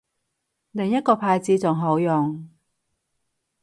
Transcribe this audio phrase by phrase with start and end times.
[0.71, 2.49] 另一個牌子仲好用